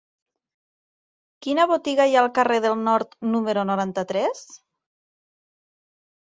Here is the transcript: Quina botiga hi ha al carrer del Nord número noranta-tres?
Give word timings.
Quina 1.47 1.67
botiga 1.71 2.07
hi 2.11 2.17
ha 2.19 2.23
al 2.25 2.29
carrer 2.39 2.57
del 2.63 2.77
Nord 2.87 3.13
número 3.35 3.67
noranta-tres? 3.73 4.43